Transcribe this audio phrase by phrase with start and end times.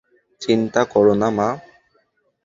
[0.41, 1.49] চিন্তা করো না, মা।